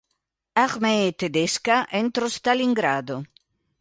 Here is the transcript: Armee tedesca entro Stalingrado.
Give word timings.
Armee 0.65 1.09
tedesca 1.21 1.77
entro 2.01 2.25
Stalingrado. 2.35 3.17